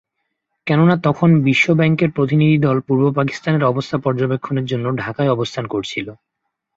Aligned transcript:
কেননা 0.67 0.95
তখন 1.03 1.29
বিশ্বব্যাংকের 1.43 2.09
প্রতিনিধি 2.11 2.57
দল 2.57 2.77
পূর্ব 2.79 3.03
পাকিস্তানের 3.15 3.63
অবস্থা 3.63 3.97
পর্যবেক্ষণের 3.97 4.65
জন্য 4.65 4.85
ঢাকায় 5.01 5.33
অবস্থান 5.33 5.65
করছিল। 5.67 6.07